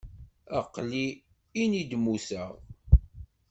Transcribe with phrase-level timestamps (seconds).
[0.59, 1.05] Aql-i
[1.63, 2.51] ini-d mmuteɣ.